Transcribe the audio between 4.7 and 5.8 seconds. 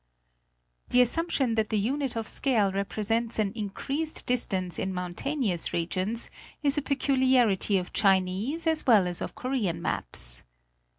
in mountainous